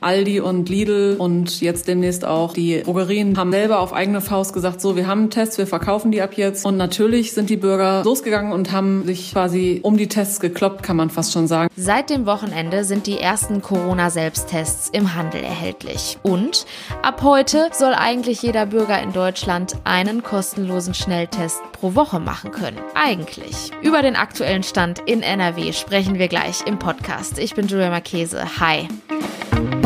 Aldi 0.00 0.40
und 0.40 0.68
Lidl 0.68 1.16
und 1.18 1.60
jetzt 1.60 1.88
demnächst 1.88 2.24
auch 2.24 2.52
die 2.52 2.82
Drogerien 2.82 3.36
haben 3.36 3.50
selber 3.50 3.80
auf 3.80 3.92
eigene 3.92 4.20
Faust 4.20 4.52
gesagt, 4.52 4.80
so, 4.80 4.96
wir 4.96 5.06
haben 5.08 5.30
Tests, 5.30 5.58
wir 5.58 5.66
verkaufen 5.66 6.12
die 6.12 6.22
ab 6.22 6.34
jetzt. 6.34 6.64
Und 6.64 6.76
natürlich 6.76 7.32
sind 7.32 7.50
die 7.50 7.56
Bürger 7.56 8.02
losgegangen 8.04 8.52
und 8.52 8.70
haben 8.70 9.04
sich 9.04 9.32
quasi 9.32 9.80
um 9.82 9.96
die 9.96 10.06
Tests 10.06 10.38
gekloppt, 10.38 10.82
kann 10.82 10.96
man 10.96 11.10
fast 11.10 11.32
schon 11.32 11.48
sagen. 11.48 11.68
Seit 11.76 12.10
dem 12.10 12.26
Wochenende 12.26 12.84
sind 12.84 13.06
die 13.06 13.18
ersten 13.18 13.60
Corona-Selbsttests 13.60 14.90
im 14.90 15.14
Handel 15.14 15.42
erhältlich. 15.42 16.18
Und 16.22 16.64
ab 17.02 17.22
heute 17.22 17.68
soll 17.72 17.94
eigentlich 17.94 18.42
jeder 18.42 18.66
Bürger 18.66 19.02
in 19.02 19.12
Deutschland 19.12 19.76
einen 19.82 20.22
kostenlosen 20.22 20.94
Schnelltest 20.94 21.60
pro 21.72 21.96
Woche 21.96 22.20
machen 22.20 22.52
können. 22.52 22.78
Eigentlich. 22.94 23.72
Über 23.82 24.02
den 24.02 24.14
aktuellen 24.14 24.62
Stand 24.62 25.00
in 25.06 25.22
NRW 25.22 25.72
sprechen 25.72 26.18
wir 26.18 26.28
gleich 26.28 26.66
im 26.66 26.78
Podcast. 26.78 27.38
Ich 27.38 27.54
bin 27.54 27.66
Julia 27.66 27.90
Marchese. 27.90 28.60
Hi. 28.60 28.88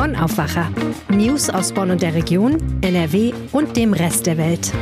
Bonn 0.02 0.16
Aufwacher. 0.16 0.68
News 1.10 1.48
aus 1.48 1.72
Bonn 1.72 1.92
und 1.92 2.02
der 2.02 2.12
Region, 2.12 2.58
NRW 2.82 3.32
und 3.52 3.76
dem 3.76 3.92
Rest 3.92 4.26
der 4.26 4.36
Welt. 4.36 4.72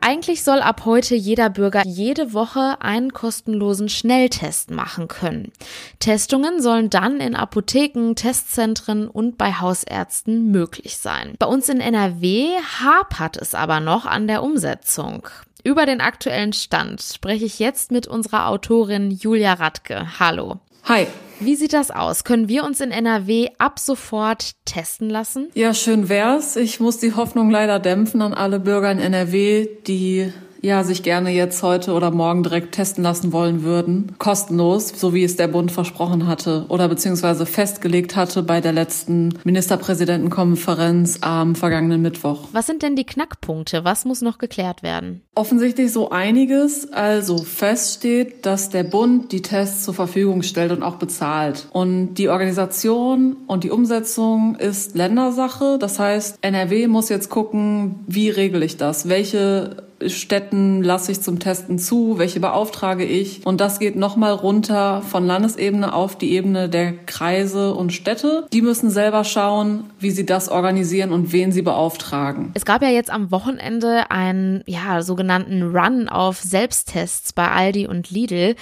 Eigentlich 0.00 0.44
soll 0.44 0.60
ab 0.60 0.82
heute 0.84 1.16
jeder 1.16 1.50
Bürger 1.50 1.82
jede 1.84 2.32
Woche 2.32 2.76
einen 2.80 3.12
kostenlosen 3.12 3.88
Schnelltest 3.88 4.70
machen 4.70 5.08
können. 5.08 5.50
Testungen 5.98 6.62
sollen 6.62 6.90
dann 6.90 7.18
in 7.18 7.34
Apotheken, 7.34 8.14
Testzentren 8.14 9.08
und 9.08 9.36
bei 9.36 9.52
Hausärzten 9.52 10.52
möglich 10.52 10.98
sein. 10.98 11.34
Bei 11.40 11.46
uns 11.46 11.68
in 11.68 11.80
NRW 11.80 12.50
hapert 12.84 13.36
es 13.36 13.56
aber 13.56 13.80
noch 13.80 14.06
an 14.06 14.28
der 14.28 14.44
Umsetzung. 14.44 15.26
Über 15.64 15.86
den 15.86 16.00
aktuellen 16.00 16.52
Stand 16.52 17.02
spreche 17.02 17.46
ich 17.46 17.58
jetzt 17.58 17.90
mit 17.90 18.06
unserer 18.06 18.48
Autorin 18.48 19.10
Julia 19.10 19.54
Radke. 19.54 20.20
Hallo. 20.20 20.60
Hi. 20.86 21.06
Wie 21.40 21.56
sieht 21.56 21.72
das 21.72 21.90
aus? 21.90 22.24
Können 22.24 22.46
wir 22.46 22.62
uns 22.62 22.80
in 22.82 22.90
NRW 22.90 23.48
ab 23.56 23.78
sofort 23.78 24.52
testen 24.66 25.08
lassen? 25.08 25.48
Ja, 25.54 25.72
schön 25.72 26.10
wär's. 26.10 26.56
Ich 26.56 26.78
muss 26.78 26.98
die 26.98 27.14
Hoffnung 27.14 27.50
leider 27.50 27.78
dämpfen 27.78 28.20
an 28.20 28.34
alle 28.34 28.60
Bürger 28.60 28.92
in 28.92 28.98
NRW, 28.98 29.66
die 29.86 30.30
ja, 30.64 30.82
sich 30.82 31.02
gerne 31.02 31.30
jetzt 31.30 31.62
heute 31.62 31.92
oder 31.92 32.10
morgen 32.10 32.42
direkt 32.42 32.72
testen 32.72 33.04
lassen 33.04 33.32
wollen 33.32 33.62
würden. 33.62 34.14
Kostenlos, 34.18 34.88
so 34.88 35.12
wie 35.12 35.22
es 35.22 35.36
der 35.36 35.48
Bund 35.48 35.70
versprochen 35.70 36.26
hatte 36.26 36.64
oder 36.68 36.88
beziehungsweise 36.88 37.44
festgelegt 37.46 38.16
hatte 38.16 38.42
bei 38.42 38.60
der 38.60 38.72
letzten 38.72 39.38
Ministerpräsidentenkonferenz 39.44 41.18
am 41.20 41.54
vergangenen 41.54 42.00
Mittwoch. 42.00 42.48
Was 42.52 42.66
sind 42.66 42.82
denn 42.82 42.96
die 42.96 43.04
Knackpunkte? 43.04 43.84
Was 43.84 44.04
muss 44.04 44.22
noch 44.22 44.38
geklärt 44.38 44.82
werden? 44.82 45.20
Offensichtlich 45.34 45.92
so 45.92 46.10
einiges. 46.10 46.90
Also 46.92 47.38
feststeht, 47.38 48.46
dass 48.46 48.70
der 48.70 48.84
Bund 48.84 49.32
die 49.32 49.42
Tests 49.42 49.84
zur 49.84 49.94
Verfügung 49.94 50.42
stellt 50.42 50.72
und 50.72 50.82
auch 50.82 50.96
bezahlt. 50.96 51.66
Und 51.72 52.14
die 52.14 52.30
Organisation 52.30 53.36
und 53.46 53.64
die 53.64 53.70
Umsetzung 53.70 54.56
ist 54.56 54.94
Ländersache. 54.94 55.76
Das 55.78 55.98
heißt, 55.98 56.38
NRW 56.40 56.86
muss 56.86 57.10
jetzt 57.10 57.28
gucken, 57.28 57.96
wie 58.06 58.30
regle 58.30 58.64
ich 58.64 58.78
das? 58.78 59.08
Welche 59.08 59.84
Städten 60.06 60.82
lasse 60.82 61.12
ich 61.12 61.20
zum 61.20 61.38
Testen 61.38 61.78
zu, 61.78 62.18
welche 62.18 62.40
beauftrage 62.40 63.04
ich. 63.04 63.44
Und 63.46 63.60
das 63.60 63.78
geht 63.78 63.96
nochmal 63.96 64.32
runter 64.32 65.02
von 65.02 65.26
Landesebene 65.26 65.94
auf 65.94 66.16
die 66.16 66.32
Ebene 66.32 66.68
der 66.68 66.92
Kreise 66.92 67.74
und 67.74 67.92
Städte. 67.92 68.46
Die 68.52 68.62
müssen 68.62 68.90
selber 68.90 69.24
schauen, 69.24 69.84
wie 69.98 70.10
sie 70.10 70.26
das 70.26 70.48
organisieren 70.48 71.12
und 71.12 71.32
wen 71.32 71.52
sie 71.52 71.62
beauftragen. 71.62 72.50
Es 72.54 72.64
gab 72.64 72.82
ja 72.82 72.88
jetzt 72.88 73.10
am 73.10 73.30
Wochenende 73.30 74.10
einen 74.10 74.62
ja, 74.66 75.02
sogenannten 75.02 75.62
Run 75.62 76.08
auf 76.08 76.40
Selbsttests 76.40 77.32
bei 77.32 77.48
Aldi 77.48 77.86
und 77.86 78.10
Lidl. 78.10 78.56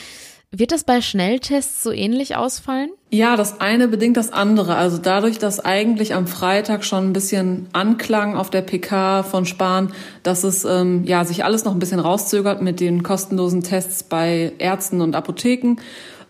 Wird 0.55 0.70
das 0.70 0.84
bei 0.84 1.00
Schnelltests 1.00 1.83
so 1.83 1.92
ähnlich 1.92 2.36
ausfallen? 2.36 2.91
Ja, 3.08 3.36
das 3.36 3.61
eine 3.61 3.89
bedingt 3.89 4.19
das 4.19 4.34
andere. 4.34 4.77
Also 4.77 4.98
dadurch, 4.98 5.39
dass 5.39 5.61
eigentlich 5.61 6.14
am 6.14 6.27
Freitag 6.27 6.84
schon 6.84 7.08
ein 7.08 7.12
bisschen 7.14 7.69
anklang 7.72 8.36
auf 8.36 8.51
der 8.51 8.61
PK 8.61 9.23
von 9.23 9.46
Spahn, 9.46 9.95
dass 10.23 10.45
es 10.45 10.67
ähm, 10.67 11.05
ja 11.05 11.24
sich 11.24 11.46
alles 11.46 11.64
noch 11.64 11.73
ein 11.73 11.79
bisschen 11.79 12.01
rauszögert 12.01 12.61
mit 12.61 12.80
den 12.80 13.02
kostenlosen 13.02 13.62
Tests 13.62 14.02
bei 14.02 14.52
Ärzten 14.58 15.01
und 15.01 15.17
Apotheken, 15.17 15.77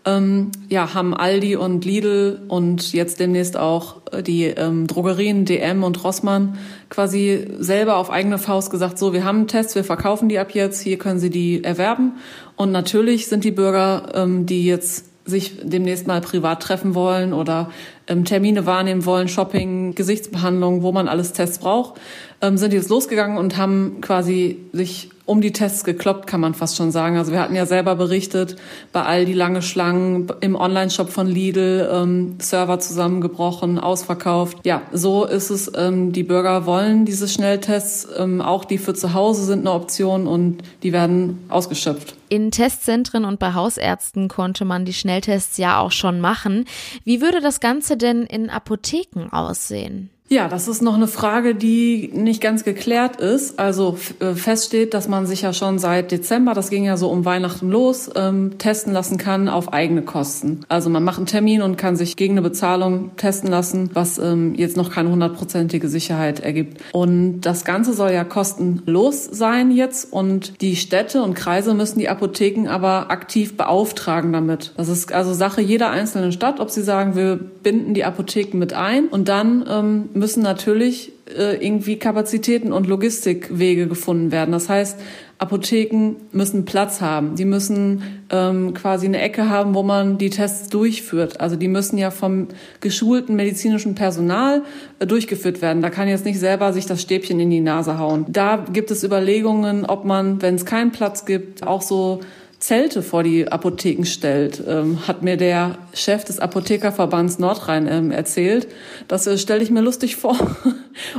ähm, 0.05 0.51
ja, 0.67 0.93
haben 0.93 1.13
Aldi 1.13 1.55
und 1.55 1.85
Lidl 1.85 2.41
und 2.47 2.93
jetzt 2.93 3.19
demnächst 3.19 3.55
auch 3.57 4.01
äh, 4.11 4.21
die 4.21 4.45
ähm, 4.45 4.87
Drogerien 4.87 5.45
DM 5.45 5.83
und 5.83 6.03
Rossmann 6.03 6.57
quasi 6.89 7.47
selber 7.59 7.97
auf 7.97 8.09
eigene 8.09 8.37
Faust 8.37 8.69
gesagt, 8.69 8.97
so, 8.97 9.13
wir 9.13 9.23
haben 9.23 9.47
Tests, 9.47 9.75
wir 9.75 9.83
verkaufen 9.83 10.29
die 10.29 10.39
ab 10.39 10.51
jetzt, 10.51 10.81
hier 10.81 10.97
können 10.97 11.19
Sie 11.19 11.29
die 11.29 11.63
erwerben. 11.63 12.13
Und 12.55 12.71
natürlich 12.71 13.27
sind 13.27 13.43
die 13.43 13.51
Bürger, 13.51 14.11
ähm, 14.13 14.45
die 14.45 14.65
jetzt 14.65 15.05
sich 15.25 15.53
demnächst 15.63 16.05
mal 16.05 16.19
privat 16.19 16.61
treffen 16.61 16.95
wollen 16.95 17.31
oder 17.31 17.71
ähm, 18.07 18.25
Termine 18.25 18.65
wahrnehmen 18.65 19.05
wollen, 19.05 19.29
Shopping, 19.29 19.95
Gesichtsbehandlung, 19.95 20.83
wo 20.83 20.91
man 20.91 21.07
alles 21.07 21.31
Tests 21.31 21.59
braucht, 21.59 21.99
ähm, 22.41 22.57
sind 22.57 22.73
jetzt 22.73 22.89
losgegangen 22.89 23.37
und 23.37 23.55
haben 23.55 24.01
quasi 24.01 24.59
sich 24.73 25.09
um 25.25 25.39
die 25.39 25.53
Tests 25.53 25.83
gekloppt, 25.83 26.27
kann 26.27 26.41
man 26.41 26.53
fast 26.53 26.75
schon 26.75 26.91
sagen. 26.91 27.17
Also 27.17 27.31
wir 27.31 27.39
hatten 27.39 27.55
ja 27.55 27.65
selber 27.65 27.95
berichtet, 27.95 28.57
bei 28.91 29.03
all 29.03 29.25
die 29.25 29.33
lange 29.33 29.61
Schlangen 29.61 30.27
im 30.41 30.55
Online-Shop 30.55 31.09
von 31.09 31.27
Lidl, 31.27 31.89
ähm, 31.91 32.35
Server 32.39 32.79
zusammengebrochen, 32.79 33.79
ausverkauft. 33.79 34.57
Ja, 34.65 34.81
so 34.91 35.25
ist 35.25 35.49
es. 35.49 35.71
Ähm, 35.75 36.11
die 36.11 36.23
Bürger 36.23 36.65
wollen 36.65 37.05
diese 37.05 37.27
Schnelltests, 37.27 38.07
ähm, 38.17 38.41
auch 38.41 38.65
die 38.65 38.77
für 38.77 38.93
zu 38.93 39.13
Hause 39.13 39.45
sind 39.45 39.59
eine 39.59 39.71
Option 39.71 40.27
und 40.27 40.61
die 40.83 40.91
werden 40.91 41.45
ausgeschöpft. 41.47 42.15
In 42.27 42.51
Testzentren 42.51 43.25
und 43.25 43.39
bei 43.39 43.53
Hausärzten 43.53 44.27
konnte 44.27 44.65
man 44.65 44.85
die 44.85 44.93
Schnelltests 44.93 45.57
ja 45.57 45.79
auch 45.79 45.91
schon 45.91 46.19
machen. 46.19 46.65
Wie 47.05 47.21
würde 47.21 47.39
das 47.41 47.59
Ganze 47.59 47.95
denn 47.95 48.23
in 48.23 48.49
Apotheken 48.49 49.29
aussehen? 49.31 50.09
Ja, 50.33 50.47
das 50.47 50.67
ist 50.67 50.81
noch 50.81 50.95
eine 50.95 51.05
Frage, 51.05 51.53
die 51.53 52.09
nicht 52.11 52.41
ganz 52.41 52.63
geklärt 52.63 53.17
ist. 53.17 53.59
Also 53.59 53.99
äh, 54.19 54.33
feststeht, 54.33 54.95
dass 54.95 55.07
man 55.07 55.27
sich 55.27 55.43
ja 55.43 55.53
schon 55.53 55.77
seit 55.77 56.11
Dezember, 56.11 56.55
das 56.55 56.71
ging 56.71 56.85
ja 56.85 56.97
so 56.97 57.09
um 57.09 57.23
Weihnachten 57.23 57.69
los, 57.69 58.09
ähm, 58.15 58.57
testen 58.57 58.93
lassen 58.93 59.19
kann 59.19 59.47
auf 59.47 59.71
eigene 59.73 60.01
Kosten. 60.01 60.61
Also 60.69 60.89
man 60.89 61.03
macht 61.03 61.17
einen 61.17 61.27
Termin 61.27 61.61
und 61.61 61.77
kann 61.77 61.95
sich 61.95 62.15
gegen 62.15 62.33
eine 62.33 62.41
Bezahlung 62.41 63.11
testen 63.15 63.51
lassen, 63.51 63.91
was 63.93 64.17
ähm, 64.17 64.55
jetzt 64.55 64.75
noch 64.75 64.89
keine 64.89 65.11
hundertprozentige 65.11 65.87
Sicherheit 65.87 66.39
ergibt. 66.39 66.81
Und 66.93 67.41
das 67.41 67.63
Ganze 67.63 67.93
soll 67.93 68.09
ja 68.09 68.23
kostenlos 68.23 69.25
sein 69.25 69.69
jetzt 69.69 70.11
und 70.11 70.61
die 70.61 70.75
Städte 70.75 71.21
und 71.21 71.35
Kreise 71.35 71.75
müssen 71.75 71.99
die 71.99 72.09
Apotheken 72.09 72.67
aber 72.69 73.11
aktiv 73.11 73.55
beauftragen 73.55 74.33
damit. 74.33 74.73
Das 74.77 74.89
ist 74.89 75.13
also 75.13 75.31
Sache 75.31 75.61
jeder 75.61 75.91
einzelnen 75.91 76.31
Stadt, 76.31 76.59
ob 76.59 76.71
sie 76.71 76.81
sagen, 76.81 77.15
wir 77.15 77.35
binden 77.35 77.93
die 77.93 78.03
Apotheken 78.03 78.57
mit 78.57 78.73
ein 78.73 79.09
und 79.09 79.29
dann 79.29 79.63
ähm, 79.69 80.09
müssen 80.23 80.41
natürlich 80.41 81.11
äh, 81.37 81.57
irgendwie 81.57 81.99
Kapazitäten 81.99 82.71
und 82.71 82.87
Logistikwege 82.87 83.89
gefunden 83.89 84.31
werden. 84.31 84.53
Das 84.53 84.69
heißt, 84.69 84.97
Apotheken 85.37 86.15
müssen 86.31 86.63
Platz 86.63 87.01
haben. 87.01 87.35
Die 87.35 87.43
müssen 87.43 88.23
ähm, 88.29 88.73
quasi 88.73 89.05
eine 89.05 89.19
Ecke 89.19 89.49
haben, 89.49 89.75
wo 89.75 89.83
man 89.83 90.17
die 90.17 90.29
Tests 90.29 90.69
durchführt. 90.69 91.41
Also 91.41 91.57
die 91.57 91.67
müssen 91.67 91.97
ja 91.97 92.09
vom 92.09 92.47
geschulten 92.79 93.35
medizinischen 93.35 93.95
Personal 93.95 94.61
äh, 94.99 95.05
durchgeführt 95.05 95.61
werden. 95.61 95.81
Da 95.81 95.89
kann 95.89 96.07
jetzt 96.07 96.23
nicht 96.23 96.39
selber 96.39 96.71
sich 96.71 96.85
das 96.85 97.01
Stäbchen 97.01 97.41
in 97.41 97.49
die 97.49 97.59
Nase 97.59 97.97
hauen. 97.97 98.25
Da 98.29 98.63
gibt 98.71 98.91
es 98.91 99.03
Überlegungen, 99.03 99.85
ob 99.85 100.05
man, 100.05 100.41
wenn 100.41 100.55
es 100.55 100.65
keinen 100.65 100.93
Platz 100.93 101.25
gibt, 101.25 101.67
auch 101.67 101.81
so 101.81 102.21
Zelte 102.63 103.01
vor 103.03 103.23
die 103.23 103.51
Apotheken 103.51 104.05
stellt, 104.05 104.63
ähm, 104.65 105.05
hat 105.05 105.21
mir 105.21 105.35
der 105.35 105.79
Chef 105.93 106.23
des 106.23 106.39
Apothekerverbands 106.39 107.37
Nordrhein 107.37 107.89
ähm, 107.89 108.09
erzählt. 108.09 108.69
Das 109.09 109.27
äh, 109.27 109.37
stelle 109.37 109.61
ich 109.61 109.69
mir 109.69 109.81
lustig 109.81 110.15
vor 110.15 110.37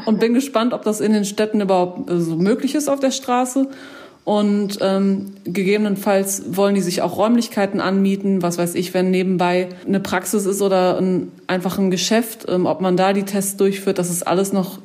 und 0.07 0.21
bin 0.21 0.33
gespannt, 0.33 0.73
ob 0.73 0.85
das 0.85 1.03
in 1.03 1.13
den 1.13 1.27
Städten 1.27 1.61
überhaupt 1.61 2.09
äh, 2.09 2.19
so 2.19 2.37
möglich 2.37 2.75
ist 2.75 2.89
auf 2.89 2.99
der 2.99 3.11
Straße. 3.11 3.69
Und 4.25 4.79
ähm, 4.81 5.35
gegebenenfalls 5.45 6.57
wollen 6.57 6.77
die 6.77 6.81
sich 6.81 7.03
auch 7.03 7.19
Räumlichkeiten 7.19 7.79
anmieten, 7.79 8.41
was 8.41 8.57
weiß 8.57 8.75
ich, 8.75 8.95
wenn 8.95 9.11
nebenbei 9.11 9.69
eine 9.87 10.01
Praxis 10.01 10.47
ist 10.47 10.63
oder 10.63 10.97
ein, 10.97 11.31
einfach 11.47 11.77
ein 11.77 11.91
Geschäft, 11.91 12.47
ähm, 12.49 12.65
ob 12.65 12.81
man 12.81 12.97
da 12.97 13.13
die 13.13 13.25
Tests 13.25 13.59
durchführt, 13.59 13.99
das 13.99 14.09
ist 14.09 14.27
alles 14.27 14.55
noch 14.55 14.79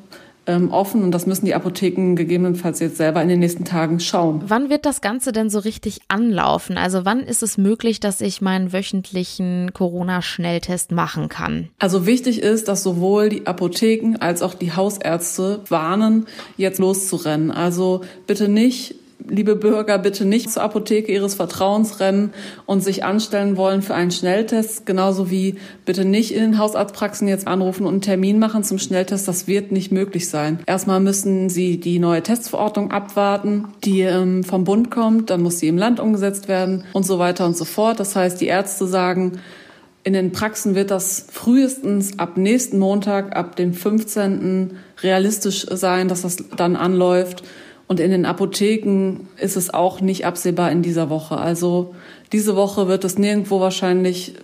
offen 0.71 1.03
und 1.03 1.11
das 1.11 1.25
müssen 1.25 1.45
die 1.45 1.55
Apotheken 1.55 2.15
gegebenenfalls 2.15 2.79
jetzt 2.79 2.97
selber 2.97 3.21
in 3.21 3.29
den 3.29 3.39
nächsten 3.39 3.65
Tagen 3.65 3.99
schauen. 3.99 4.43
Wann 4.47 4.69
wird 4.69 4.85
das 4.85 5.01
Ganze 5.01 5.31
denn 5.31 5.49
so 5.49 5.59
richtig 5.59 5.99
anlaufen? 6.07 6.77
Also 6.77 7.05
wann 7.05 7.21
ist 7.21 7.43
es 7.43 7.57
möglich, 7.57 7.99
dass 7.99 8.21
ich 8.21 8.41
meinen 8.41 8.73
wöchentlichen 8.73 9.71
Corona-Schnelltest 9.73 10.91
machen 10.91 11.29
kann? 11.29 11.69
Also 11.79 12.05
wichtig 12.05 12.41
ist, 12.41 12.67
dass 12.67 12.83
sowohl 12.83 13.29
die 13.29 13.47
Apotheken 13.47 14.17
als 14.19 14.41
auch 14.41 14.53
die 14.53 14.73
Hausärzte 14.73 15.61
warnen, 15.69 16.27
jetzt 16.57 16.79
loszurennen. 16.79 17.51
Also 17.51 18.01
bitte 18.27 18.47
nicht 18.47 18.95
liebe 19.27 19.55
Bürger, 19.55 19.97
bitte 19.97 20.25
nicht 20.25 20.49
zur 20.51 20.63
Apotheke 20.63 21.11
Ihres 21.11 21.35
Vertrauens 21.35 21.99
rennen 21.99 22.33
und 22.65 22.83
sich 22.83 23.03
anstellen 23.03 23.57
wollen 23.57 23.81
für 23.81 23.93
einen 23.93 24.11
Schnelltest. 24.11 24.85
Genauso 24.85 25.29
wie 25.29 25.55
bitte 25.85 26.05
nicht 26.05 26.33
in 26.33 26.41
den 26.41 26.57
Hausarztpraxen 26.57 27.27
jetzt 27.27 27.47
anrufen 27.47 27.85
und 27.85 27.93
einen 27.93 28.01
Termin 28.01 28.39
machen 28.39 28.63
zum 28.63 28.79
Schnelltest. 28.79 29.27
Das 29.27 29.47
wird 29.47 29.71
nicht 29.71 29.91
möglich 29.91 30.29
sein. 30.29 30.59
Erstmal 30.65 30.99
müssen 30.99 31.49
Sie 31.49 31.79
die 31.79 31.99
neue 31.99 32.23
Testverordnung 32.23 32.91
abwarten, 32.91 33.65
die 33.83 34.01
ähm, 34.01 34.43
vom 34.43 34.63
Bund 34.63 34.89
kommt. 34.91 35.29
Dann 35.29 35.41
muss 35.41 35.59
sie 35.59 35.67
im 35.67 35.77
Land 35.77 35.99
umgesetzt 35.99 36.47
werden 36.47 36.85
und 36.93 37.05
so 37.05 37.19
weiter 37.19 37.45
und 37.45 37.57
so 37.57 37.65
fort. 37.65 37.99
Das 37.99 38.15
heißt, 38.15 38.39
die 38.39 38.47
Ärzte 38.47 38.87
sagen, 38.87 39.39
In 40.03 40.13
den 40.13 40.31
Praxen 40.31 40.75
wird 40.75 40.91
das 40.91 41.25
frühestens 41.29 42.19
ab 42.19 42.37
nächsten 42.37 42.79
Montag, 42.79 43.35
ab 43.35 43.57
dem 43.57 43.73
15. 43.73 44.77
realistisch 45.03 45.65
sein, 45.69 46.07
dass 46.07 46.21
das 46.21 46.37
dann 46.55 46.77
anläuft. 46.77 47.43
Und 47.89 47.99
in 47.99 48.11
den 48.11 48.25
Apotheken 48.25 49.27
ist 49.37 49.57
es 49.57 49.73
auch 49.73 49.99
nicht 49.99 50.25
absehbar 50.25 50.71
in 50.71 50.83
dieser 50.83 51.09
Woche. 51.09 51.37
Also 51.37 51.95
diese 52.31 52.55
Woche 52.55 52.87
wird 52.87 53.03
es 53.03 53.17
nirgendwo 53.17 53.59
wahrscheinlich 53.59 54.35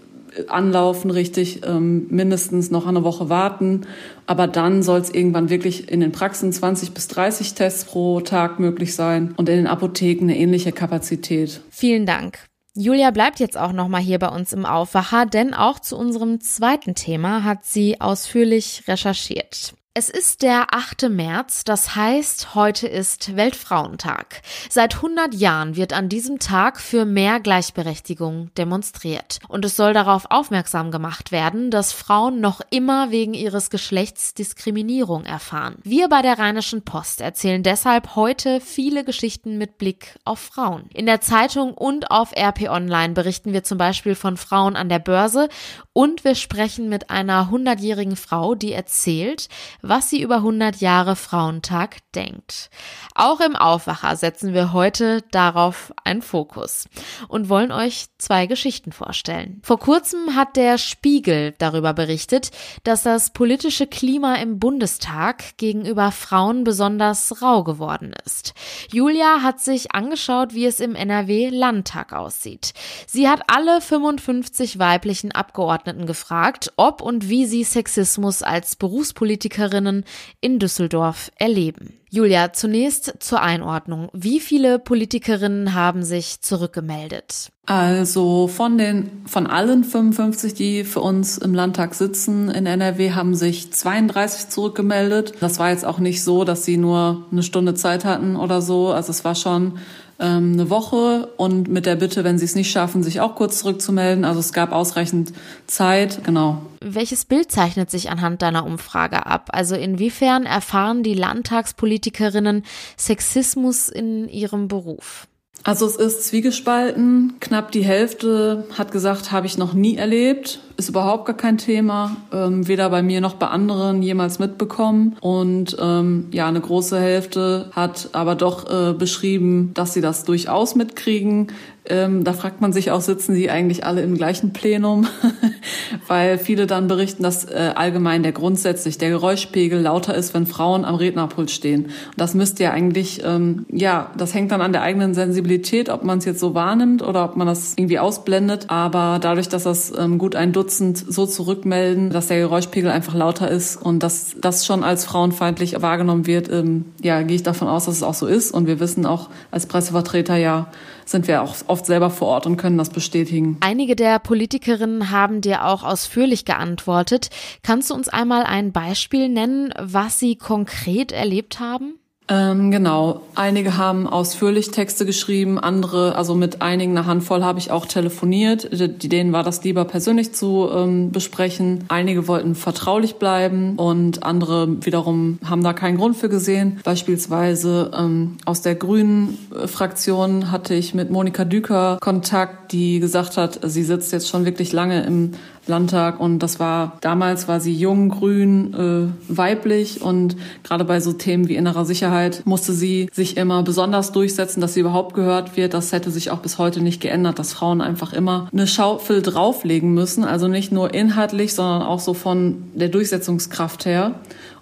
anlaufen, 0.47 1.11
richtig 1.11 1.61
ähm, 1.63 2.07
mindestens 2.09 2.71
noch 2.71 2.87
eine 2.87 3.03
Woche 3.03 3.29
warten. 3.29 3.81
Aber 4.25 4.47
dann 4.47 4.81
soll 4.81 4.99
es 4.99 5.11
irgendwann 5.11 5.49
wirklich 5.49 5.91
in 5.91 5.99
den 5.99 6.11
Praxen 6.11 6.51
20 6.51 6.91
bis 6.91 7.07
30 7.07 7.53
Tests 7.53 7.85
pro 7.85 8.19
Tag 8.21 8.59
möglich 8.59 8.95
sein 8.95 9.35
und 9.37 9.47
in 9.47 9.57
den 9.57 9.67
Apotheken 9.67 10.23
eine 10.23 10.37
ähnliche 10.37 10.71
Kapazität. 10.71 11.61
Vielen 11.69 12.07
Dank. 12.07 12.39
Julia 12.73 13.11
bleibt 13.11 13.39
jetzt 13.39 13.57
auch 13.57 13.71
noch 13.71 13.87
mal 13.87 14.01
hier 14.01 14.19
bei 14.19 14.27
uns 14.27 14.51
im 14.53 14.65
Aufwacher, 14.65 15.27
denn 15.27 15.53
auch 15.53 15.79
zu 15.79 15.95
unserem 15.95 16.41
zweiten 16.41 16.95
Thema 16.95 17.43
hat 17.43 17.63
sie 17.63 18.01
ausführlich 18.01 18.83
recherchiert. 18.87 19.75
Es 19.97 20.09
ist 20.09 20.41
der 20.41 20.73
8. 20.75 21.07
März, 21.07 21.63
das 21.63 21.95
heißt, 21.95 22.53
heute 22.53 22.85
ist 22.85 23.37
Weltfrauentag. 23.37 24.41
Seit 24.69 24.95
100 24.95 25.33
Jahren 25.33 25.77
wird 25.77 25.93
an 25.93 26.09
diesem 26.09 26.37
Tag 26.39 26.81
für 26.81 27.05
mehr 27.05 27.39
Gleichberechtigung 27.39 28.53
demonstriert. 28.57 29.39
Und 29.47 29.63
es 29.63 29.77
soll 29.77 29.93
darauf 29.93 30.25
aufmerksam 30.29 30.91
gemacht 30.91 31.31
werden, 31.31 31.71
dass 31.71 31.93
Frauen 31.93 32.41
noch 32.41 32.59
immer 32.71 33.09
wegen 33.11 33.33
ihres 33.33 33.69
Geschlechts 33.69 34.33
Diskriminierung 34.33 35.23
erfahren. 35.23 35.77
Wir 35.83 36.09
bei 36.09 36.21
der 36.21 36.39
Rheinischen 36.39 36.83
Post 36.83 37.21
erzählen 37.21 37.63
deshalb 37.63 38.17
heute 38.17 38.59
viele 38.59 39.05
Geschichten 39.05 39.57
mit 39.57 39.77
Blick 39.77 40.19
auf 40.25 40.39
Frauen. 40.39 40.89
In 40.93 41.05
der 41.05 41.21
Zeitung 41.21 41.73
und 41.73 42.11
auf 42.11 42.33
RP 42.35 42.63
Online 42.69 43.13
berichten 43.13 43.53
wir 43.53 43.63
zum 43.63 43.77
Beispiel 43.77 44.15
von 44.15 44.35
Frauen 44.35 44.75
an 44.75 44.89
der 44.89 44.99
Börse 44.99 45.47
und 45.93 46.25
wir 46.25 46.35
sprechen 46.35 46.89
mit 46.89 47.09
einer 47.09 47.49
100-jährigen 47.49 48.17
Frau, 48.17 48.55
die 48.55 48.73
erzählt, 48.73 49.47
was 49.87 50.09
sie 50.09 50.21
über 50.21 50.37
100 50.37 50.77
Jahre 50.77 51.15
Frauentag 51.15 51.97
denkt. 52.15 52.69
Auch 53.13 53.39
im 53.39 53.55
Aufwacher 53.55 54.15
setzen 54.15 54.53
wir 54.53 54.73
heute 54.73 55.21
darauf 55.31 55.93
einen 56.03 56.21
Fokus 56.21 56.87
und 57.27 57.49
wollen 57.49 57.71
euch 57.71 58.07
zwei 58.17 58.47
Geschichten 58.47 58.91
vorstellen. 58.91 59.61
Vor 59.63 59.79
kurzem 59.79 60.35
hat 60.35 60.55
der 60.55 60.77
Spiegel 60.77 61.53
darüber 61.57 61.93
berichtet, 61.93 62.51
dass 62.83 63.03
das 63.03 63.31
politische 63.31 63.87
Klima 63.87 64.35
im 64.35 64.59
Bundestag 64.59 65.57
gegenüber 65.57 66.11
Frauen 66.11 66.63
besonders 66.63 67.41
rau 67.41 67.63
geworden 67.63 68.13
ist. 68.25 68.53
Julia 68.91 69.41
hat 69.41 69.59
sich 69.59 69.93
angeschaut, 69.93 70.53
wie 70.53 70.65
es 70.65 70.79
im 70.79 70.95
NRW 70.95 71.49
Landtag 71.49 72.13
aussieht. 72.13 72.73
Sie 73.07 73.29
hat 73.29 73.43
alle 73.47 73.81
55 73.81 74.79
weiblichen 74.79 75.31
Abgeordneten 75.31 76.05
gefragt, 76.05 76.73
ob 76.75 77.01
und 77.01 77.29
wie 77.29 77.45
sie 77.45 77.63
Sexismus 77.63 78.41
als 78.41 78.75
Berufspolitikerin 78.75 79.74
Politikerinnen 79.75 80.05
in 80.41 80.59
Düsseldorf 80.59 81.31
erleben. 81.37 81.93
Julia, 82.09 82.53
zunächst 82.53 83.15
zur 83.19 83.41
Einordnung. 83.41 84.09
Wie 84.13 84.39
viele 84.39 84.79
Politikerinnen 84.79 85.73
haben 85.73 86.03
sich 86.03 86.39
zurückgemeldet? 86.39 87.49
Also 87.65 88.47
von 88.47 88.77
den, 88.77 89.23
von 89.25 89.47
allen 89.47 89.83
55, 89.83 90.53
die 90.53 90.83
für 90.85 91.01
uns 91.01 91.37
im 91.37 91.53
Landtag 91.53 91.93
sitzen 91.93 92.49
in 92.49 92.67
NRW, 92.67 93.11
haben 93.11 93.35
sich 93.35 93.73
32 93.73 94.47
zurückgemeldet. 94.49 95.33
Das 95.41 95.59
war 95.59 95.71
jetzt 95.71 95.83
auch 95.83 95.99
nicht 95.99 96.23
so, 96.23 96.45
dass 96.45 96.63
sie 96.63 96.77
nur 96.77 97.25
eine 97.31 97.43
Stunde 97.43 97.73
Zeit 97.73 98.05
hatten 98.05 98.37
oder 98.37 98.61
so. 98.61 98.89
Also 98.89 99.11
es 99.11 99.25
war 99.25 99.35
schon 99.35 99.79
ähm, 100.19 100.53
eine 100.53 100.69
Woche 100.69 101.29
und 101.37 101.67
mit 101.67 101.85
der 101.85 101.95
Bitte, 101.95 102.23
wenn 102.23 102.37
sie 102.37 102.45
es 102.45 102.55
nicht 102.55 102.71
schaffen, 102.71 103.03
sich 103.03 103.19
auch 103.19 103.35
kurz 103.35 103.59
zurückzumelden. 103.59 104.25
Also 104.25 104.39
es 104.39 104.53
gab 104.53 104.71
ausreichend 104.71 105.33
Zeit, 105.67 106.23
genau. 106.23 106.61
Welches 106.81 107.25
Bild 107.25 107.51
zeichnet 107.51 107.89
sich 107.89 108.09
anhand 108.09 108.41
deiner 108.41 108.65
Umfrage 108.65 109.25
ab? 109.25 109.49
Also 109.51 109.75
inwiefern 109.75 110.45
erfahren 110.45 111.03
die 111.03 111.15
Landtagspolitikerinnen 111.15 112.63
Sexismus 112.97 113.89
in 113.89 114.29
ihrem 114.29 114.67
Beruf? 114.67 115.27
Also 115.63 115.87
es 115.87 115.95
ist 115.95 116.27
zwiegespalten. 116.27 117.33
Knapp 117.39 117.71
die 117.71 117.83
Hälfte 117.83 118.65
hat 118.77 118.91
gesagt, 118.91 119.31
habe 119.31 119.47
ich 119.47 119.57
noch 119.57 119.73
nie 119.73 119.97
erlebt. 119.97 120.59
Ist 120.77 120.89
überhaupt 120.89 121.25
gar 121.25 121.35
kein 121.35 121.57
Thema. 121.57 122.17
Ähm, 122.31 122.67
weder 122.67 122.89
bei 122.91 123.01
mir 123.01 123.19
noch 123.19 123.33
bei 123.33 123.47
anderen 123.47 124.03
jemals 124.03 124.37
mitbekommen. 124.37 125.17
Und 125.21 125.75
ähm, 125.79 126.27
ja, 126.31 126.47
eine 126.47 126.61
große 126.61 126.99
Hälfte 126.99 127.71
hat 127.71 128.09
aber 128.11 128.35
doch 128.35 128.69
äh, 128.69 128.93
beschrieben, 128.93 129.71
dass 129.73 129.93
sie 129.93 130.01
das 130.01 130.23
durchaus 130.23 130.75
mitkriegen. 130.75 131.47
Ähm, 131.87 132.23
da 132.23 132.33
fragt 132.33 132.61
man 132.61 132.73
sich 132.73 132.91
auch, 132.91 133.01
sitzen 133.01 133.35
sie 133.35 133.49
eigentlich 133.49 133.85
alle 133.85 134.01
im 134.01 134.15
gleichen 134.15 134.53
Plenum? 134.53 135.07
Weil 136.07 136.37
viele 136.37 136.67
dann 136.67 136.87
berichten, 136.87 137.23
dass 137.23 137.45
äh, 137.45 137.71
allgemein 137.75 138.23
der 138.23 138.31
grundsätzlich 138.31 138.97
der 138.97 139.09
Geräuschpegel 139.09 139.79
lauter 139.79 140.15
ist, 140.15 140.33
wenn 140.33 140.47
Frauen 140.47 140.85
am 140.85 140.95
Rednerpult 140.95 141.51
stehen. 141.51 141.87
Das 142.17 142.33
müsste 142.33 142.63
ja 142.63 142.71
eigentlich, 142.71 143.21
ähm, 143.23 143.65
ja, 143.71 144.11
das 144.17 144.33
hängt 144.33 144.51
dann 144.51 144.61
an 144.61 144.71
der 144.71 144.81
eigenen 144.81 145.13
Sensibilität, 145.13 145.89
ob 145.89 146.03
man 146.03 146.17
es 146.17 146.25
jetzt 146.25 146.39
so 146.39 146.55
wahrnimmt 146.55 147.01
oder 147.03 147.25
ob 147.25 147.35
man 147.35 147.47
das 147.47 147.73
irgendwie 147.77 147.99
ausblendet. 147.99 148.69
Aber 148.69 149.19
dadurch, 149.21 149.49
dass 149.49 149.63
das 149.63 149.93
ähm, 149.97 150.17
gut 150.17 150.35
ein 150.35 150.53
Dutzend 150.53 150.97
so 150.97 151.25
zurückmelden, 151.25 152.09
dass 152.09 152.27
der 152.27 152.39
Geräuschpegel 152.39 152.89
einfach 152.89 153.13
lauter 153.13 153.49
ist 153.49 153.81
und 153.81 154.01
dass 154.01 154.35
das 154.41 154.65
schon 154.65 154.83
als 154.83 155.05
frauenfeindlich 155.05 155.81
wahrgenommen 155.81 156.25
wird, 156.25 156.49
ähm, 156.51 156.85
ja, 157.01 157.21
gehe 157.21 157.35
ich 157.35 157.43
davon 157.43 157.67
aus, 157.67 157.85
dass 157.85 157.95
es 157.95 158.03
auch 158.03 158.13
so 158.13 158.27
ist. 158.27 158.51
Und 158.51 158.67
wir 158.67 158.79
wissen 158.79 159.05
auch 159.05 159.29
als 159.51 159.65
Pressevertreter 159.67 160.37
ja, 160.37 160.67
sind 161.05 161.27
wir 161.27 161.41
auch 161.41 161.55
oft 161.67 161.85
selber 161.85 162.09
vor 162.09 162.27
Ort 162.29 162.45
und 162.45 162.57
können 162.57 162.77
das 162.77 162.89
bestätigen. 162.89 163.57
Einige 163.61 163.95
der 163.95 164.19
Politikerinnen 164.19 165.11
haben 165.11 165.41
dir 165.41 165.65
auch 165.65 165.83
ausführlich 165.83 166.45
geantwortet. 166.45 167.29
Kannst 167.63 167.89
du 167.89 167.93
uns 167.93 168.09
einmal 168.09 168.43
ein 168.43 168.71
Beispiel 168.71 169.29
nennen, 169.29 169.73
was 169.79 170.19
sie 170.19 170.35
konkret 170.35 171.11
erlebt 171.11 171.59
haben? 171.59 171.99
Ähm, 172.27 172.71
genau. 172.71 173.21
Einige 173.35 173.77
haben 173.77 174.07
ausführlich 174.07 174.71
Texte 174.71 175.05
geschrieben, 175.05 175.59
andere, 175.59 176.15
also 176.15 176.33
mit 176.33 176.61
einigen, 176.61 176.97
eine 176.97 177.05
Handvoll 177.05 177.43
habe 177.43 177.59
ich 177.59 177.69
auch 177.69 177.85
telefoniert. 177.85 178.69
Denen 178.71 179.31
war 179.31 179.43
das 179.43 179.63
lieber 179.63 179.85
persönlich 179.85 180.33
zu 180.33 180.67
ähm, 180.73 181.11
besprechen. 181.11 181.83
Einige 181.87 182.27
wollten 182.27 182.55
vertraulich 182.55 183.15
bleiben 183.15 183.75
und 183.75 184.23
andere 184.23 184.83
wiederum 184.83 185.37
haben 185.45 185.63
da 185.63 185.73
keinen 185.73 185.97
Grund 185.97 186.17
für 186.17 186.29
gesehen. 186.29 186.79
Beispielsweise 186.83 187.91
ähm, 187.95 188.37
aus 188.45 188.61
der 188.61 188.75
Grünen 188.75 189.37
Fraktion 189.67 190.51
hatte 190.51 190.73
ich 190.73 190.95
mit 190.95 191.11
Monika 191.11 191.45
Düker 191.45 191.97
Kontakt, 192.01 192.71
die 192.71 192.99
gesagt 192.99 193.37
hat, 193.37 193.59
sie 193.63 193.83
sitzt 193.83 194.11
jetzt 194.11 194.29
schon 194.29 194.45
wirklich 194.45 194.73
lange 194.73 195.03
im 195.03 195.31
Landtag 195.67 196.19
und 196.19 196.39
das 196.39 196.59
war 196.59 196.97
damals 197.01 197.47
war 197.47 197.59
sie 197.59 197.73
jung, 197.73 198.09
grün, 198.09 198.73
äh, 198.73 199.35
weiblich 199.35 200.01
und 200.01 200.35
gerade 200.63 200.85
bei 200.85 200.99
so 200.99 201.13
Themen 201.13 201.47
wie 201.47 201.55
innerer 201.55 201.85
Sicherheit 201.85 202.43
musste 202.45 202.73
sie 202.73 203.09
sich 203.11 203.37
immer 203.37 203.63
besonders 203.63 204.11
durchsetzen, 204.11 204.61
dass 204.61 204.73
sie 204.73 204.81
überhaupt 204.81 205.15
gehört 205.15 205.57
wird. 205.57 205.73
Das 205.73 205.91
hätte 205.91 206.11
sich 206.11 206.31
auch 206.31 206.39
bis 206.39 206.57
heute 206.57 206.81
nicht 206.81 207.01
geändert, 207.01 207.39
dass 207.39 207.53
Frauen 207.53 207.81
einfach 207.81 208.13
immer 208.13 208.49
eine 208.51 208.67
Schaufel 208.67 209.21
drauflegen 209.21 209.93
müssen, 209.93 210.23
also 210.23 210.47
nicht 210.47 210.71
nur 210.71 210.93
inhaltlich, 210.93 211.53
sondern 211.53 211.81
auch 211.81 211.99
so 211.99 212.13
von 212.13 212.63
der 212.73 212.89
Durchsetzungskraft 212.89 213.85
her. 213.85 214.15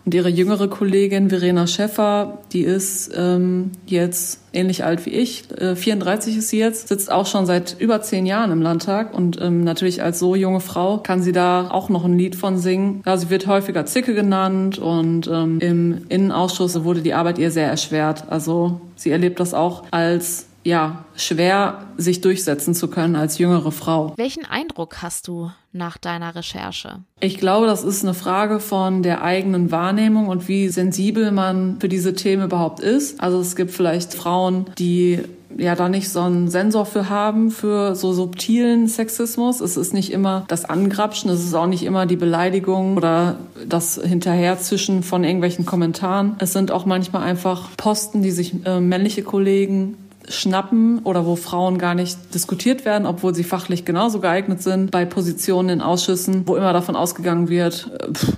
Und 0.05 0.13
ihre 0.13 0.29
jüngere 0.29 0.67
Kollegin 0.67 1.29
Verena 1.29 1.65
Schäffer, 1.65 2.39
die 2.51 2.61
ist 2.61 3.11
ähm, 3.15 3.71
jetzt 3.85 4.41
ähnlich 4.51 4.83
alt 4.83 5.05
wie 5.05 5.11
ich, 5.11 5.49
äh, 5.57 5.75
34 5.75 6.37
ist 6.37 6.49
sie 6.49 6.59
jetzt, 6.59 6.89
sitzt 6.89 7.09
auch 7.11 7.25
schon 7.25 7.45
seit 7.45 7.77
über 7.79 8.01
zehn 8.01 8.25
Jahren 8.25 8.51
im 8.51 8.61
Landtag 8.61 9.13
und 9.13 9.39
ähm, 9.41 9.63
natürlich 9.63 10.03
als 10.03 10.19
so 10.19 10.35
junge 10.35 10.59
Frau 10.59 10.97
kann 10.97 11.23
sie 11.23 11.31
da 11.31 11.69
auch 11.71 11.87
noch 11.89 12.03
ein 12.03 12.17
Lied 12.17 12.35
von 12.35 12.57
singen. 12.57 13.01
Ja, 13.05 13.15
sie 13.15 13.29
wird 13.29 13.47
häufiger 13.47 13.85
Zicke 13.85 14.13
genannt 14.13 14.77
und 14.77 15.29
ähm, 15.31 15.59
im 15.59 16.01
Innenausschuss 16.09 16.83
wurde 16.83 17.01
die 17.01 17.13
Arbeit 17.13 17.39
ihr 17.39 17.51
sehr 17.51 17.67
erschwert. 17.67 18.25
Also 18.29 18.81
sie 18.95 19.11
erlebt 19.11 19.39
das 19.39 19.53
auch 19.53 19.83
als 19.91 20.47
ja, 20.63 21.05
schwer 21.15 21.87
sich 21.97 22.21
durchsetzen 22.21 22.73
zu 22.73 22.87
können 22.87 23.15
als 23.15 23.37
jüngere 23.37 23.71
Frau. 23.71 24.13
Welchen 24.17 24.45
Eindruck 24.45 25.01
hast 25.01 25.27
du 25.27 25.51
nach 25.71 25.97
deiner 25.97 26.35
Recherche? 26.35 26.99
Ich 27.19 27.37
glaube, 27.37 27.67
das 27.67 27.83
ist 27.83 28.03
eine 28.03 28.13
Frage 28.13 28.59
von 28.59 29.03
der 29.03 29.23
eigenen 29.23 29.71
Wahrnehmung 29.71 30.27
und 30.27 30.47
wie 30.47 30.69
sensibel 30.69 31.31
man 31.31 31.77
für 31.79 31.89
diese 31.89 32.13
Themen 32.13 32.45
überhaupt 32.45 32.79
ist. 32.79 33.21
Also 33.21 33.39
es 33.39 33.55
gibt 33.55 33.71
vielleicht 33.71 34.13
Frauen, 34.13 34.65
die 34.77 35.19
ja 35.57 35.75
da 35.75 35.89
nicht 35.89 36.09
so 36.09 36.21
einen 36.21 36.47
Sensor 36.49 36.85
für 36.85 37.09
haben, 37.09 37.51
für 37.51 37.95
so 37.95 38.13
subtilen 38.13 38.87
Sexismus. 38.87 39.61
Es 39.61 39.77
ist 39.77 39.93
nicht 39.93 40.11
immer 40.11 40.45
das 40.47 40.65
Angrapschen, 40.65 41.29
es 41.29 41.43
ist 41.43 41.53
auch 41.53 41.67
nicht 41.67 41.83
immer 41.83 42.05
die 42.05 42.15
Beleidigung 42.15 42.97
oder 42.97 43.37
das 43.67 43.99
Hinterherzischen 44.03 45.03
von 45.03 45.23
irgendwelchen 45.23 45.65
Kommentaren. 45.65 46.35
Es 46.39 46.53
sind 46.53 46.71
auch 46.71 46.85
manchmal 46.85 47.23
einfach 47.23 47.69
Posten, 47.77 48.21
die 48.21 48.31
sich 48.31 48.65
äh, 48.65 48.79
männliche 48.79 49.23
Kollegen 49.23 49.97
schnappen 50.29 50.99
oder 50.99 51.25
wo 51.25 51.35
Frauen 51.35 51.77
gar 51.77 51.95
nicht 51.95 52.17
diskutiert 52.33 52.85
werden, 52.85 53.05
obwohl 53.05 53.35
sie 53.35 53.43
fachlich 53.43 53.85
genauso 53.85 54.19
geeignet 54.19 54.61
sind, 54.61 54.91
bei 54.91 55.05
Positionen 55.05 55.69
in 55.69 55.81
Ausschüssen, 55.81 56.43
wo 56.47 56.55
immer 56.55 56.73
davon 56.73 56.95
ausgegangen 56.95 57.49
wird, 57.49 57.91
äh, 57.99 58.11
pff, 58.11 58.33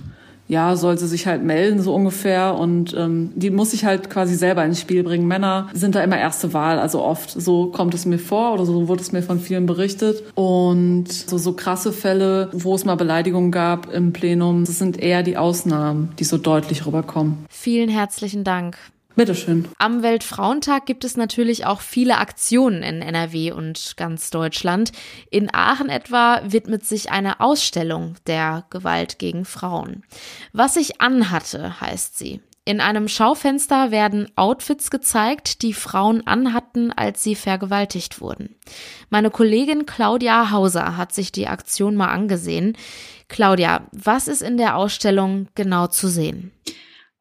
ja, 0.48 0.76
soll 0.76 0.96
sie 0.96 1.08
sich 1.08 1.26
halt 1.26 1.42
melden, 1.42 1.82
so 1.82 1.94
ungefähr. 1.94 2.54
Und 2.54 2.94
ähm, 2.96 3.32
die 3.34 3.50
muss 3.50 3.72
sich 3.72 3.84
halt 3.84 4.10
quasi 4.10 4.34
selber 4.36 4.64
ins 4.64 4.80
Spiel 4.80 5.02
bringen. 5.02 5.26
Männer 5.26 5.68
sind 5.72 5.94
da 5.94 6.02
immer 6.02 6.18
erste 6.18 6.52
Wahl, 6.52 6.78
also 6.78 7.02
oft. 7.02 7.30
So 7.30 7.66
kommt 7.66 7.94
es 7.94 8.06
mir 8.06 8.18
vor 8.18 8.54
oder 8.54 8.64
so 8.64 8.88
wurde 8.88 9.02
es 9.02 9.12
mir 9.12 9.22
von 9.22 9.40
vielen 9.40 9.66
berichtet. 9.66 10.22
Und 10.34 11.08
so, 11.10 11.38
so 11.38 11.54
krasse 11.54 11.92
Fälle, 11.92 12.50
wo 12.52 12.74
es 12.74 12.84
mal 12.84 12.96
Beleidigungen 12.96 13.50
gab 13.50 13.92
im 13.92 14.12
Plenum, 14.12 14.64
das 14.64 14.78
sind 14.78 14.98
eher 14.98 15.22
die 15.22 15.36
Ausnahmen, 15.36 16.12
die 16.18 16.24
so 16.24 16.38
deutlich 16.38 16.86
rüberkommen. 16.86 17.44
Vielen 17.48 17.88
herzlichen 17.88 18.44
Dank. 18.44 18.76
Bitteschön. 19.16 19.66
Am 19.78 20.02
Weltfrauentag 20.02 20.84
gibt 20.84 21.02
es 21.02 21.16
natürlich 21.16 21.64
auch 21.64 21.80
viele 21.80 22.18
Aktionen 22.18 22.82
in 22.82 23.00
NRW 23.00 23.50
und 23.50 23.94
ganz 23.96 24.28
Deutschland. 24.28 24.92
In 25.30 25.52
Aachen 25.54 25.88
etwa 25.88 26.42
widmet 26.44 26.84
sich 26.84 27.10
eine 27.10 27.40
Ausstellung 27.40 28.16
der 28.26 28.66
Gewalt 28.68 29.18
gegen 29.18 29.46
Frauen. 29.46 30.04
Was 30.52 30.76
ich 30.76 31.00
anhatte, 31.00 31.80
heißt 31.80 32.18
sie. 32.18 32.42
In 32.66 32.80
einem 32.80 33.08
Schaufenster 33.08 33.90
werden 33.90 34.28
Outfits 34.36 34.90
gezeigt, 34.90 35.62
die 35.62 35.72
Frauen 35.72 36.26
anhatten, 36.26 36.92
als 36.92 37.22
sie 37.22 37.36
vergewaltigt 37.36 38.20
wurden. 38.20 38.56
Meine 39.08 39.30
Kollegin 39.30 39.86
Claudia 39.86 40.50
Hauser 40.50 40.96
hat 40.96 41.14
sich 41.14 41.32
die 41.32 41.46
Aktion 41.46 41.94
mal 41.94 42.08
angesehen. 42.08 42.76
Claudia, 43.28 43.86
was 43.92 44.28
ist 44.28 44.42
in 44.42 44.58
der 44.58 44.76
Ausstellung 44.76 45.46
genau 45.54 45.86
zu 45.86 46.08
sehen? 46.08 46.52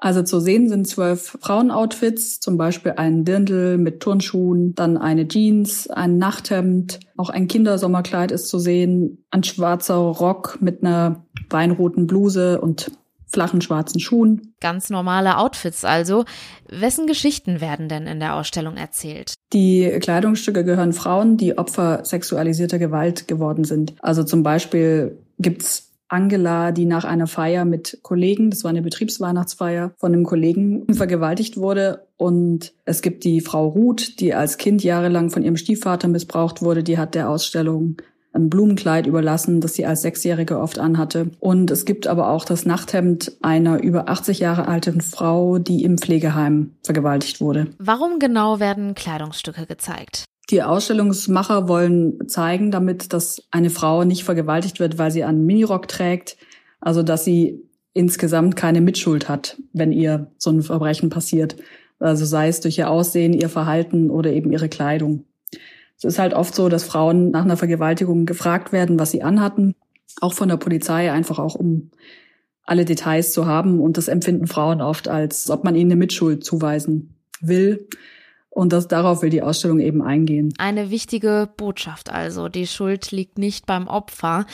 Also 0.06 0.22
zu 0.22 0.40
sehen 0.40 0.70
sind 0.70 0.88
zwölf 0.88 1.36
Frauenoutfits, 1.42 2.40
zum 2.40 2.60
Beispiel 2.60 2.94
ein 2.96 3.26
Dirndl 3.26 3.80
mit 3.80 4.02
Turnschuhen, 4.02 4.76
dann 4.76 4.98
eine 4.98 5.28
Jeans, 5.28 5.90
ein 5.90 6.20
Nachthemd, 6.20 7.00
auch 7.18 7.32
ein 7.32 7.48
Kindersommerkleid 7.48 8.32
ist 8.32 8.48
zu 8.48 8.60
sehen, 8.60 9.26
ein 9.32 9.44
schwarzer 9.44 9.96
Rock 9.96 10.60
mit 10.62 10.84
einer 10.84 11.26
weinroten 11.50 12.06
Bluse 12.06 12.62
und 12.62 12.92
flachen 13.26 13.62
schwarzen 13.62 14.00
Schuhen. 14.00 14.54
Ganz 14.62 14.92
normale 14.92 15.40
Outfits 15.40 15.84
also. 15.84 16.26
Wessen 16.70 17.08
Geschichten 17.08 17.60
werden 17.60 17.90
denn 17.90 18.06
in 18.06 18.20
der 18.20 18.36
Ausstellung 18.36 18.78
erzählt? 18.78 19.34
Die 19.54 19.90
Kleidungsstücke 20.00 20.64
gehören 20.64 20.94
Frauen, 20.94 21.38
die 21.38 21.58
Opfer 21.58 22.06
sexualisierter 22.06 22.78
Gewalt 22.78 23.28
geworden 23.28 23.64
sind. 23.64 23.96
Also 24.02 24.24
zum 24.24 24.44
Beispiel 24.44 25.18
gibt's 25.40 25.85
Angela, 26.08 26.72
die 26.72 26.86
nach 26.86 27.06
einer 27.06 27.28
Feier 27.28 27.66
mit 27.66 28.00
Kollegen, 28.04 28.50
das 28.50 28.64
war 28.64 28.70
eine 28.70 28.82
Betriebsweihnachtsfeier, 28.82 29.94
von 29.98 30.14
einem 30.14 30.24
Kollegen 30.24 30.86
vergewaltigt 30.94 31.58
wurde. 31.58 32.08
Und 32.18 32.74
es 32.86 33.02
gibt 33.02 33.24
die 33.24 33.42
Frau 33.42 33.68
Ruth, 33.68 34.20
die 34.20 34.34
als 34.34 34.58
Kind 34.58 34.84
jahrelang 34.84 35.30
von 35.30 35.44
ihrem 35.44 35.58
Stiefvater 35.58 36.08
missbraucht 36.08 36.62
wurde. 36.62 36.84
Die 36.84 36.98
hat 36.98 37.16
der 37.16 37.30
Ausstellung 37.30 37.98
ein 38.36 38.50
Blumenkleid 38.50 39.08
überlassen, 39.08 39.62
das 39.62 39.74
sie 39.74 39.86
als 39.86 40.02
Sechsjährige 40.02 40.60
oft 40.60 40.78
anhatte. 40.78 41.32
Und 41.40 41.72
es 41.72 41.86
gibt 41.86 42.06
aber 42.06 42.30
auch 42.30 42.46
das 42.46 42.66
Nachthemd 42.66 43.38
einer 43.42 43.82
über 43.82 44.10
80 44.10 44.40
Jahre 44.40 44.68
alten 44.68 45.02
Frau, 45.02 45.58
die 45.58 45.84
im 45.84 45.98
Pflegeheim 45.98 46.76
vergewaltigt 46.84 47.40
wurde. 47.40 47.68
Warum 47.80 48.20
genau 48.20 48.60
werden 48.60 48.94
Kleidungsstücke 48.94 49.66
gezeigt? 49.66 50.26
Die 50.52 50.62
Ausstellungsmacher 50.62 51.68
wollen 51.68 52.28
zeigen 52.28 52.72
damit, 52.72 53.14
dass 53.14 53.44
eine 53.52 53.70
Frau 53.70 54.04
nicht 54.04 54.24
vergewaltigt 54.24 54.80
wird, 54.80 54.98
weil 54.98 55.12
sie 55.12 55.24
einen 55.24 55.46
Minirock 55.46 55.88
trägt, 55.88 56.38
also 56.80 57.02
dass 57.02 57.25
sie 57.25 57.64
insgesamt 57.94 58.56
keine 58.56 58.82
Mitschuld 58.82 59.28
hat, 59.28 59.58
wenn 59.74 59.92
ihr 59.92 60.32
so 60.38 60.52
ein 60.52 60.62
Verbrechen 60.62 61.10
passiert. 61.10 61.56
Also 62.00 62.25
sei 62.25 62.50
es 62.50 62.60
durch 62.60 62.78
ihr 62.78 62.90
Aussehen, 62.90 63.34
ihr 63.34 63.50
Verhalten 63.50 64.10
oder 64.10 64.32
eben 64.32 64.52
ihre 64.52 64.70
Kleidung. 64.70 65.24
Es 65.98 66.04
ist 66.04 66.20
halt 66.20 66.34
oft 66.34 66.54
so, 66.54 66.70
dass 66.70 66.84
Frauen 66.84 67.32
nach 67.32 67.46
einer 67.46 67.58
Vergewaltigung 67.58 68.25
gefragt 68.25 68.72
werden, 68.74 69.00
was 69.00 69.12
sie 69.12 69.24
anhatten, 69.24 69.75
auch 70.20 70.34
von 70.34 70.50
der 70.50 70.58
Polizei, 70.58 71.12
einfach 71.12 71.40
auch 71.40 71.56
um 71.56 71.92
alle 72.64 72.86
Details 72.86 73.32
zu 73.32 73.46
haben. 73.46 73.80
Und 73.80 73.98
das 73.98 74.10
empfinden 74.10 74.48
Frauen 74.48 74.82
oft 74.82 75.08
als, 75.08 75.50
ob 75.50 75.64
man 75.64 75.75
ihnen 75.75 75.92
eine 75.92 76.00
Mitschuld 76.00 76.44
zuweisen 76.44 77.16
will. 77.40 77.88
Und 78.56 78.72
das, 78.72 78.88
darauf 78.88 79.22
will 79.22 79.30
die 79.30 79.42
Ausstellung 79.42 79.82
eben 79.82 80.02
eingehen. 80.02 80.54
Eine 80.58 80.90
wichtige 80.90 81.50
Botschaft 81.58 82.10
also. 82.10 82.48
Die 82.48 82.68
Schuld 82.68 83.12
liegt 83.12 83.38
nicht 83.38 83.66
beim 83.66 83.86
Opfer. 83.86 84.46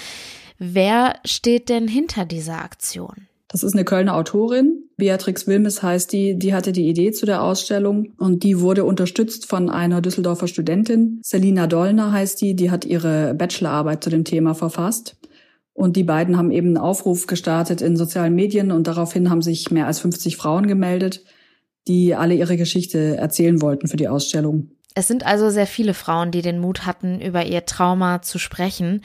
Wer 0.57 1.17
steht 1.23 1.69
denn 1.69 1.87
hinter 1.87 2.25
dieser 2.25 2.63
Aktion? 2.63 3.27
Das 3.47 3.61
ist 3.61 3.75
eine 3.75 3.85
Kölner 3.85 4.15
Autorin. 4.15 4.85
Beatrix 4.97 5.45
Wilmes 5.45 5.83
heißt 5.83 6.11
die. 6.13 6.35
Die 6.35 6.55
hatte 6.55 6.71
die 6.71 6.89
Idee 6.89 7.11
zu 7.11 7.27
der 7.27 7.43
Ausstellung 7.43 8.13
und 8.17 8.41
die 8.41 8.59
wurde 8.59 8.85
unterstützt 8.85 9.45
von 9.45 9.69
einer 9.69 10.01
Düsseldorfer 10.01 10.47
Studentin. 10.47 11.19
Selina 11.23 11.67
Dollner 11.67 12.11
heißt 12.11 12.41
die. 12.41 12.55
Die 12.55 12.71
hat 12.71 12.85
ihre 12.85 13.35
Bachelorarbeit 13.35 14.03
zu 14.03 14.09
dem 14.09 14.23
Thema 14.23 14.55
verfasst. 14.55 15.15
Und 15.73 15.95
die 15.95 16.03
beiden 16.03 16.37
haben 16.37 16.49
eben 16.49 16.69
einen 16.69 16.77
Aufruf 16.77 17.27
gestartet 17.27 17.83
in 17.83 17.95
sozialen 17.95 18.33
Medien 18.33 18.71
und 18.71 18.87
daraufhin 18.87 19.29
haben 19.29 19.43
sich 19.43 19.69
mehr 19.69 19.85
als 19.85 19.99
50 19.99 20.37
Frauen 20.37 20.65
gemeldet 20.65 21.23
die 21.87 22.15
alle 22.15 22.35
ihre 22.35 22.57
Geschichte 22.57 23.17
erzählen 23.17 23.61
wollten 23.61 23.87
für 23.87 23.97
die 23.97 24.07
Ausstellung. 24.07 24.71
Es 24.93 25.07
sind 25.07 25.25
also 25.25 25.49
sehr 25.49 25.67
viele 25.67 25.93
Frauen, 25.93 26.31
die 26.31 26.41
den 26.41 26.59
Mut 26.59 26.85
hatten, 26.85 27.21
über 27.21 27.45
ihr 27.45 27.65
Trauma 27.65 28.21
zu 28.21 28.39
sprechen. 28.39 29.01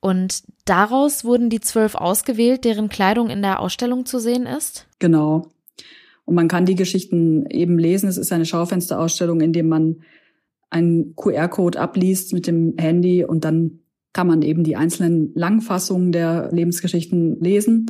Und 0.00 0.42
daraus 0.64 1.24
wurden 1.24 1.50
die 1.50 1.60
zwölf 1.60 1.94
ausgewählt, 1.94 2.64
deren 2.64 2.88
Kleidung 2.88 3.30
in 3.30 3.42
der 3.42 3.60
Ausstellung 3.60 4.06
zu 4.06 4.18
sehen 4.18 4.46
ist? 4.46 4.86
Genau. 4.98 5.48
Und 6.24 6.34
man 6.34 6.48
kann 6.48 6.66
die 6.66 6.74
Geschichten 6.74 7.46
eben 7.46 7.78
lesen. 7.78 8.08
Es 8.08 8.16
ist 8.16 8.32
eine 8.32 8.46
Schaufensterausstellung, 8.46 9.40
in 9.40 9.52
dem 9.52 9.68
man 9.68 10.02
einen 10.70 11.14
QR-Code 11.16 11.78
abliest 11.78 12.32
mit 12.32 12.46
dem 12.46 12.74
Handy 12.78 13.24
und 13.24 13.44
dann 13.44 13.80
kann 14.12 14.26
man 14.26 14.42
eben 14.42 14.64
die 14.64 14.76
einzelnen 14.76 15.32
Langfassungen 15.34 16.12
der 16.12 16.50
Lebensgeschichten 16.52 17.40
lesen. 17.40 17.86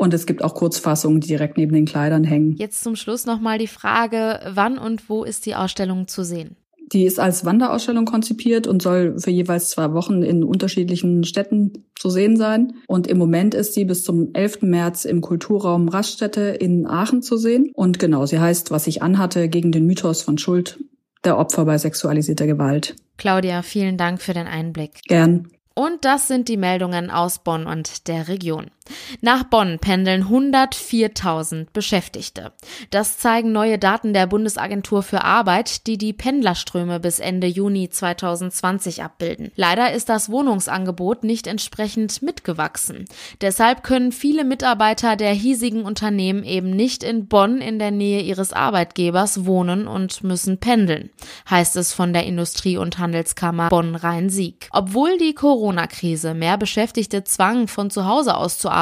Und 0.00 0.14
es 0.14 0.24
gibt 0.24 0.42
auch 0.42 0.54
Kurzfassungen, 0.54 1.20
die 1.20 1.28
direkt 1.28 1.58
neben 1.58 1.74
den 1.74 1.84
Kleidern 1.84 2.24
hängen. 2.24 2.56
Jetzt 2.56 2.82
zum 2.82 2.96
Schluss 2.96 3.26
nochmal 3.26 3.58
die 3.58 3.66
Frage, 3.66 4.40
wann 4.50 4.78
und 4.78 5.10
wo 5.10 5.24
ist 5.24 5.44
die 5.44 5.54
Ausstellung 5.54 6.08
zu 6.08 6.24
sehen? 6.24 6.56
Die 6.90 7.04
ist 7.04 7.20
als 7.20 7.44
Wanderausstellung 7.44 8.06
konzipiert 8.06 8.66
und 8.66 8.80
soll 8.80 9.18
für 9.18 9.30
jeweils 9.30 9.68
zwei 9.68 9.92
Wochen 9.92 10.22
in 10.22 10.42
unterschiedlichen 10.42 11.24
Städten 11.24 11.84
zu 11.98 12.08
sehen 12.08 12.38
sein. 12.38 12.72
Und 12.86 13.08
im 13.08 13.18
Moment 13.18 13.54
ist 13.54 13.74
sie 13.74 13.84
bis 13.84 14.02
zum 14.02 14.30
11. 14.32 14.62
März 14.62 15.04
im 15.04 15.20
Kulturraum 15.20 15.88
Raststätte 15.88 16.40
in 16.40 16.86
Aachen 16.86 17.20
zu 17.20 17.36
sehen. 17.36 17.70
Und 17.74 17.98
genau, 17.98 18.24
sie 18.24 18.40
heißt, 18.40 18.70
was 18.70 18.86
ich 18.86 19.02
anhatte, 19.02 19.50
gegen 19.50 19.70
den 19.70 19.84
Mythos 19.84 20.22
von 20.22 20.38
Schuld 20.38 20.78
der 21.24 21.36
Opfer 21.36 21.66
bei 21.66 21.76
sexualisierter 21.76 22.46
Gewalt. 22.46 22.96
Claudia, 23.18 23.60
vielen 23.60 23.98
Dank 23.98 24.22
für 24.22 24.32
den 24.32 24.46
Einblick. 24.46 25.02
Gern. 25.06 25.48
Und 25.74 26.06
das 26.06 26.26
sind 26.26 26.48
die 26.48 26.56
Meldungen 26.56 27.10
aus 27.10 27.38
Bonn 27.40 27.66
und 27.66 28.08
der 28.08 28.28
Region. 28.28 28.70
Nach 29.20 29.44
Bonn 29.44 29.78
pendeln 29.78 30.24
104.000 30.24 31.66
Beschäftigte. 31.72 32.52
Das 32.90 33.18
zeigen 33.18 33.52
neue 33.52 33.78
Daten 33.78 34.12
der 34.12 34.26
Bundesagentur 34.26 35.02
für 35.02 35.24
Arbeit, 35.24 35.86
die 35.86 35.98
die 35.98 36.12
Pendlerströme 36.12 37.00
bis 37.00 37.18
Ende 37.18 37.46
Juni 37.46 37.88
2020 37.90 39.02
abbilden. 39.02 39.50
Leider 39.56 39.92
ist 39.92 40.08
das 40.08 40.30
Wohnungsangebot 40.30 41.24
nicht 41.24 41.46
entsprechend 41.46 42.22
mitgewachsen. 42.22 43.04
Deshalb 43.40 43.82
können 43.82 44.12
viele 44.12 44.44
Mitarbeiter 44.44 45.16
der 45.16 45.32
hiesigen 45.32 45.84
Unternehmen 45.84 46.44
eben 46.44 46.70
nicht 46.70 47.02
in 47.02 47.26
Bonn 47.26 47.60
in 47.60 47.78
der 47.78 47.90
Nähe 47.90 48.22
ihres 48.22 48.52
Arbeitgebers 48.52 49.46
wohnen 49.46 49.86
und 49.86 50.24
müssen 50.24 50.58
pendeln, 50.58 51.10
heißt 51.48 51.76
es 51.76 51.92
von 51.92 52.12
der 52.12 52.24
Industrie- 52.24 52.76
und 52.76 52.98
Handelskammer 52.98 53.68
Bonn-Rhein-Sieg. 53.68 54.68
Obwohl 54.72 55.18
die 55.18 55.34
Corona-Krise 55.34 56.34
mehr 56.34 56.58
Beschäftigte 56.58 57.24
zwang, 57.24 57.68
von 57.68 57.90
zu 57.90 58.06
Hause 58.06 58.36
aus 58.36 58.58
zu 58.58 58.68
arbeiten, 58.68 58.79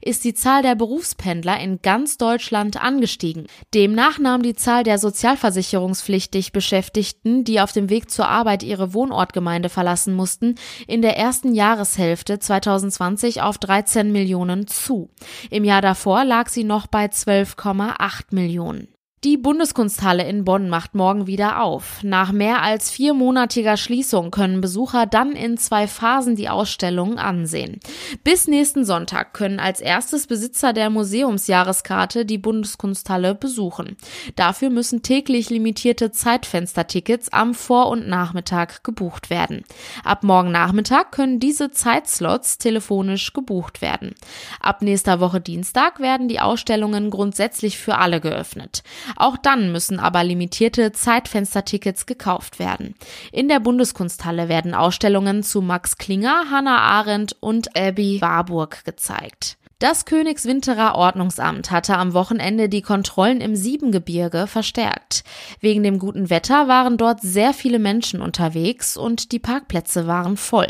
ist 0.00 0.24
die 0.24 0.34
Zahl 0.34 0.62
der 0.62 0.74
Berufspendler 0.74 1.58
in 1.60 1.80
ganz 1.82 2.18
Deutschland 2.18 2.80
angestiegen. 2.80 3.46
Demnach 3.72 4.18
nahm 4.18 4.42
die 4.42 4.54
Zahl 4.54 4.84
der 4.84 4.98
sozialversicherungspflichtig 4.98 6.52
Beschäftigten, 6.52 7.44
die 7.44 7.60
auf 7.60 7.72
dem 7.72 7.90
Weg 7.90 8.10
zur 8.10 8.28
Arbeit 8.28 8.62
ihre 8.62 8.94
Wohnortgemeinde 8.94 9.68
verlassen 9.68 10.14
mussten, 10.14 10.54
in 10.86 11.02
der 11.02 11.16
ersten 11.16 11.54
Jahreshälfte 11.54 12.38
2020 12.38 13.42
auf 13.42 13.58
13 13.58 14.12
Millionen 14.12 14.66
zu. 14.66 15.10
Im 15.50 15.64
Jahr 15.64 15.82
davor 15.82 16.24
lag 16.24 16.48
sie 16.48 16.64
noch 16.64 16.86
bei 16.86 17.06
12,8 17.06 18.26
Millionen. 18.30 18.93
Die 19.24 19.38
Bundeskunsthalle 19.38 20.22
in 20.24 20.44
Bonn 20.44 20.68
macht 20.68 20.94
morgen 20.94 21.26
wieder 21.26 21.62
auf. 21.62 22.02
Nach 22.02 22.30
mehr 22.30 22.60
als 22.60 22.90
viermonatiger 22.90 23.78
Schließung 23.78 24.30
können 24.30 24.60
Besucher 24.60 25.06
dann 25.06 25.32
in 25.32 25.56
zwei 25.56 25.86
Phasen 25.86 26.36
die 26.36 26.50
Ausstellung 26.50 27.16
ansehen. 27.16 27.80
Bis 28.22 28.48
nächsten 28.48 28.84
Sonntag 28.84 29.32
können 29.32 29.60
als 29.60 29.80
erstes 29.80 30.26
Besitzer 30.26 30.74
der 30.74 30.90
Museumsjahreskarte 30.90 32.26
die 32.26 32.36
Bundeskunsthalle 32.36 33.34
besuchen. 33.34 33.96
Dafür 34.36 34.68
müssen 34.68 35.00
täglich 35.00 35.48
limitierte 35.48 36.10
Zeitfenstertickets 36.10 37.32
am 37.32 37.54
Vor- 37.54 37.88
und 37.88 38.06
Nachmittag 38.06 38.84
gebucht 38.84 39.30
werden. 39.30 39.64
Ab 40.04 40.22
morgen 40.22 40.52
Nachmittag 40.52 41.12
können 41.12 41.40
diese 41.40 41.70
Zeitslots 41.70 42.58
telefonisch 42.58 43.32
gebucht 43.32 43.80
werden. 43.80 44.14
Ab 44.60 44.82
nächster 44.82 45.18
Woche 45.18 45.40
Dienstag 45.40 45.98
werden 45.98 46.28
die 46.28 46.40
Ausstellungen 46.40 47.08
grundsätzlich 47.08 47.78
für 47.78 47.96
alle 47.96 48.20
geöffnet. 48.20 48.82
Auch 49.16 49.36
dann 49.36 49.72
müssen 49.72 50.00
aber 50.00 50.24
limitierte 50.24 50.92
Zeitfenstertickets 50.92 52.06
gekauft 52.06 52.58
werden. 52.58 52.94
In 53.32 53.48
der 53.48 53.60
Bundeskunsthalle 53.60 54.48
werden 54.48 54.74
Ausstellungen 54.74 55.42
zu 55.42 55.60
Max 55.60 55.98
Klinger, 55.98 56.50
Hannah 56.50 56.78
Arendt 56.78 57.36
und 57.40 57.76
Abby 57.76 58.20
Warburg 58.20 58.84
gezeigt. 58.84 59.56
Das 59.80 60.04
Königswinterer 60.04 60.94
Ordnungsamt 60.94 61.70
hatte 61.70 61.96
am 61.96 62.14
Wochenende 62.14 62.68
die 62.68 62.80
Kontrollen 62.80 63.40
im 63.40 63.56
Siebengebirge 63.56 64.46
verstärkt. 64.46 65.24
Wegen 65.60 65.82
dem 65.82 65.98
guten 65.98 66.30
Wetter 66.30 66.68
waren 66.68 66.96
dort 66.96 67.20
sehr 67.20 67.52
viele 67.52 67.80
Menschen 67.80 68.22
unterwegs 68.22 68.96
und 68.96 69.32
die 69.32 69.40
Parkplätze 69.40 70.06
waren 70.06 70.36
voll. 70.36 70.68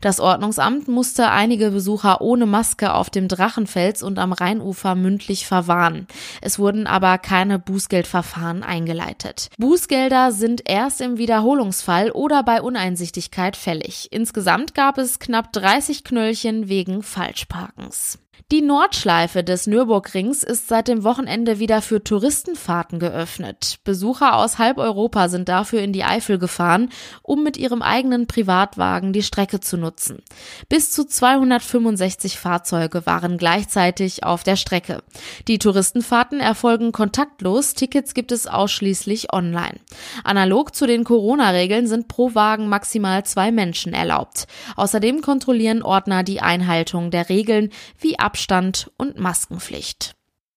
Das 0.00 0.20
Ordnungsamt 0.20 0.86
musste 0.86 1.30
einige 1.30 1.72
Besucher 1.72 2.20
ohne 2.20 2.46
Maske 2.46 2.94
auf 2.94 3.10
dem 3.10 3.26
Drachenfels 3.26 4.02
und 4.02 4.18
am 4.18 4.32
Rheinufer 4.32 4.94
mündlich 4.94 5.46
verwahren. 5.46 6.06
Es 6.40 6.58
wurden 6.58 6.86
aber 6.86 7.18
keine 7.18 7.58
Bußgeldverfahren 7.58 8.62
eingeleitet. 8.62 9.48
Bußgelder 9.58 10.30
sind 10.30 10.62
erst 10.68 11.00
im 11.00 11.18
Wiederholungsfall 11.18 12.12
oder 12.12 12.44
bei 12.44 12.62
Uneinsichtigkeit 12.62 13.56
fällig. 13.56 14.08
Insgesamt 14.12 14.74
gab 14.74 14.96
es 14.98 15.18
knapp 15.18 15.52
30 15.52 16.04
Knöllchen 16.04 16.68
wegen 16.68 17.02
Falschparkens. 17.02 18.18
Die 18.52 18.60
Nordschleife 18.60 19.42
des 19.42 19.66
Nürburgrings 19.66 20.42
ist 20.42 20.68
seit 20.68 20.86
dem 20.86 21.02
Wochenende 21.02 21.58
wieder 21.58 21.80
für 21.80 22.04
Touristenfahrten 22.04 22.98
geöffnet. 22.98 23.78
Besucher 23.84 24.36
aus 24.36 24.58
halb 24.58 24.76
Europa 24.76 25.28
sind 25.28 25.48
dafür 25.48 25.80
in 25.80 25.94
die 25.94 26.04
Eifel 26.04 26.38
gefahren, 26.38 26.90
um 27.22 27.42
mit 27.42 27.56
ihrem 27.56 27.80
eigenen 27.80 28.26
Privatwagen 28.26 29.14
die 29.14 29.22
Strecke 29.22 29.60
zu 29.60 29.78
nutzen. 29.78 30.22
Bis 30.68 30.90
zu 30.90 31.06
265 31.06 32.38
Fahrzeuge 32.38 33.06
waren 33.06 33.38
gleichzeitig 33.38 34.24
auf 34.24 34.44
der 34.44 34.56
Strecke. 34.56 35.02
Die 35.48 35.58
Touristenfahrten 35.58 36.40
erfolgen 36.40 36.92
kontaktlos, 36.92 37.74
Tickets 37.74 38.12
gibt 38.12 38.30
es 38.30 38.46
ausschließlich 38.46 39.32
online. 39.32 39.80
Analog 40.22 40.74
zu 40.74 40.86
den 40.86 41.04
Corona-Regeln 41.04 41.86
sind 41.86 42.08
pro 42.08 42.34
Wagen 42.34 42.68
maximal 42.68 43.24
zwei 43.24 43.50
Menschen 43.50 43.94
erlaubt. 43.94 44.46
Außerdem 44.76 45.22
kontrollieren 45.22 45.82
Ordner 45.82 46.22
die 46.22 46.42
Einhaltung 46.42 47.10
der 47.10 47.30
Regeln 47.30 47.70
wie 47.98 48.18
Abstand 48.24 48.90
und 48.96 49.18
Maskenpflicht. 49.18 50.16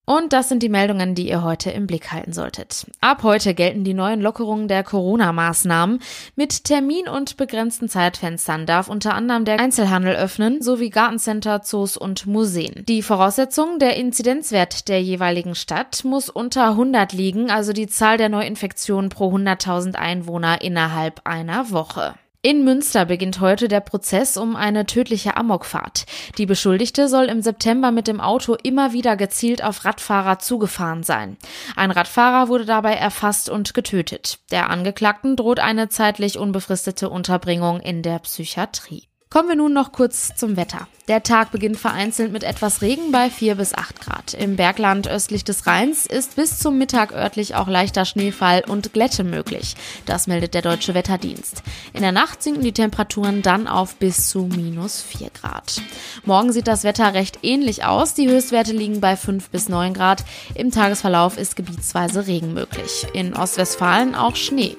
Und 0.09 0.31
das 0.31 0.47
sind 0.47 0.63
die 0.63 0.69
Meldungen, 0.69 1.15
die 1.15 1.27
ihr 1.27 1.43
heute 1.43 1.69
im 1.69 1.85
Blick 1.85 2.13
halten 2.13 2.31
solltet. 2.31 2.87
Ab 3.01 3.23
heute 3.23 3.53
gelten 3.53 3.83
die 3.83 3.93
neuen 3.93 4.21
Lockerungen 4.21 4.69
der 4.69 4.85
Corona-Maßnahmen. 4.85 5.99
Mit 6.37 6.63
Termin 6.63 7.09
und 7.09 7.35
begrenzten 7.35 7.89
Zeitfenstern 7.89 8.65
darf 8.65 8.87
unter 8.87 9.15
anderem 9.15 9.43
der 9.43 9.59
Einzelhandel 9.59 10.15
öffnen, 10.15 10.61
sowie 10.61 10.91
Gartencenter, 10.91 11.61
Zoos 11.61 11.97
und 11.97 12.25
Museen. 12.25 12.85
Die 12.87 13.01
Voraussetzung, 13.01 13.79
der 13.79 13.97
Inzidenzwert 13.97 14.87
der 14.87 15.03
jeweiligen 15.03 15.55
Stadt 15.55 16.05
muss 16.05 16.29
unter 16.29 16.69
100 16.69 17.11
liegen, 17.11 17.51
also 17.51 17.73
die 17.73 17.87
Zahl 17.87 18.17
der 18.17 18.29
Neuinfektionen 18.29 19.09
pro 19.09 19.35
100.000 19.35 19.95
Einwohner 19.95 20.61
innerhalb 20.61 21.19
einer 21.25 21.69
Woche. 21.71 22.13
In 22.47 22.63
Münster 22.63 23.03
beginnt 23.03 23.41
heute 23.41 23.67
der 23.67 23.81
Prozess 23.81 24.37
um 24.37 24.55
eine 24.55 24.85
tödliche 24.85 25.35
Amokfahrt. 25.35 26.05
Die 26.37 26.45
Beschuldigte 26.45 27.09
soll 27.09 27.25
im 27.25 27.41
September 27.41 27.91
mit 27.91 28.07
dem 28.07 28.21
Auto 28.21 28.55
immer 28.63 28.93
wieder 28.93 29.17
gezielt 29.17 29.61
auf 29.61 29.83
Radfahrer 29.83 30.39
zugefahren 30.39 31.03
sein. 31.03 31.35
Ein 31.75 31.91
Radfahrer 31.91 32.47
wurde 32.47 32.63
dabei 32.63 32.93
erfasst 32.93 33.49
und 33.49 33.73
getötet. 33.73 34.39
Der 34.49 34.69
Angeklagten 34.69 35.35
droht 35.35 35.59
eine 35.59 35.89
zeitlich 35.89 36.37
unbefristete 36.37 37.09
Unterbringung 37.09 37.81
in 37.81 38.01
der 38.01 38.19
Psychiatrie. 38.19 39.09
Kommen 39.29 39.49
wir 39.49 39.55
nun 39.57 39.73
noch 39.73 39.91
kurz 39.91 40.35
zum 40.35 40.55
Wetter. 40.55 40.87
Der 41.09 41.23
Tag 41.23 41.51
beginnt 41.51 41.77
vereinzelt 41.77 42.31
mit 42.33 42.43
etwas 42.43 42.81
Regen 42.81 43.11
bei 43.11 43.29
4 43.29 43.55
bis 43.55 43.73
8 43.73 44.01
Grad. 44.01 44.33
Im 44.33 44.55
Bergland 44.55 45.07
östlich 45.07 45.43
des 45.43 45.65
Rheins 45.65 46.05
ist 46.05 46.35
bis 46.35 46.59
zum 46.59 46.77
Mittag 46.77 47.13
örtlich 47.13 47.55
auch 47.55 47.67
leichter 47.67 48.03
Schneefall 48.03 48.63
und 48.67 48.91
Glätte 48.91 49.23
möglich. 49.23 49.75
Das 50.05 50.27
meldet 50.27 50.53
der 50.53 50.61
Deutsche 50.61 50.93
Wetterdienst. 50.93 51.63
In 51.93 52.01
der 52.01 52.11
Nacht 52.11 52.43
sinken 52.43 52.61
die 52.61 52.73
Temperaturen 52.73 53.41
dann 53.41 53.67
auf 53.67 53.95
bis 53.95 54.29
zu 54.29 54.43
minus 54.43 55.01
4 55.01 55.29
Grad. 55.29 55.81
Morgen 56.25 56.51
sieht 56.51 56.67
das 56.67 56.83
Wetter 56.83 57.13
recht 57.13 57.39
ähnlich 57.41 57.85
aus. 57.85 58.13
Die 58.13 58.29
Höchstwerte 58.29 58.71
liegen 58.73 59.01
bei 59.01 59.15
5 59.15 59.49
bis 59.49 59.69
9 59.69 59.93
Grad. 59.93 60.23
Im 60.55 60.71
Tagesverlauf 60.71 61.37
ist 61.37 61.55
gebietsweise 61.55 62.27
Regen 62.27 62.53
möglich. 62.53 63.07
In 63.13 63.33
Ostwestfalen 63.33 64.15
auch 64.15 64.35
Schnee. 64.35 64.75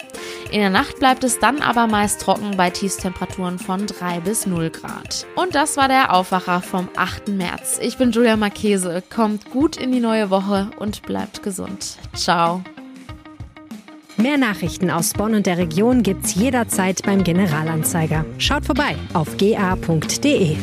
In 0.51 0.61
der 0.61 0.71
Nacht 0.71 0.99
bleibt 0.99 1.25
es 1.25 1.39
dann 1.39 1.61
aber 1.61 1.87
meist 1.87 2.21
trocken 2.23 2.57
bei 2.57 2.71
Tiefstemperaturen 2.71 3.59
von 3.59 3.87
3 3.87 4.21
bis 4.39 4.47
0 4.47 4.71
Grad. 4.71 5.27
Und 5.35 5.55
das 5.55 5.77
war 5.77 5.89
der 5.89 6.15
Aufwacher 6.15 6.61
vom 6.61 6.89
8. 6.97 7.29
März. 7.29 7.79
Ich 7.83 7.99
bin 7.99 8.13
Julia 8.13 8.37
Marchese. 8.37 9.03
Kommt 9.15 9.51
gut 9.51 9.77
in 9.77 9.91
die 9.91 10.01
neue 10.01 10.31
Woche 10.31 10.71
und 10.79 11.03
bleibt 11.03 11.43
gesund. 11.43 11.99
Ciao. 12.15 12.63
Mehr 14.17 14.37
Nachrichten 14.37 14.91
aus 14.91 15.13
Bonn 15.13 15.35
und 15.35 15.47
der 15.47 15.59
Region 15.59 16.03
gibt's 16.03 16.35
jederzeit 16.35 17.03
beim 17.05 17.25
Generalanzeiger. 17.25 18.25
Schaut 18.39 18.65
vorbei 18.65 18.97
auf 19.13 19.37
ga.de. 19.37 20.57